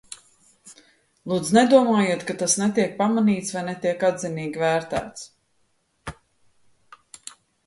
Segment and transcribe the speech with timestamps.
[1.31, 5.29] Lūdzu, nedomājiet, ka tas netiek pamanīts vai netiek atzinīgi vērtēts.